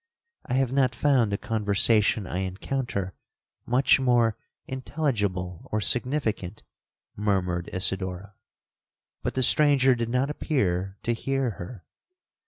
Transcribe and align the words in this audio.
'—'I 0.47 0.55
have 0.55 0.73
not 0.73 0.95
found 0.95 1.31
the 1.31 1.37
conversation 1.37 2.25
I 2.25 2.39
encounter 2.39 3.13
much 3.67 3.99
more 3.99 4.35
intelligible 4.65 5.67
or 5.71 5.79
significant,' 5.79 6.63
murmured 7.15 7.69
Isidora, 7.71 8.33
but 9.21 9.35
the 9.35 9.43
stranger 9.43 9.93
did 9.93 10.09
not 10.09 10.31
appear 10.31 10.97
to 11.03 11.13
hear 11.13 11.51
her. 11.51 11.85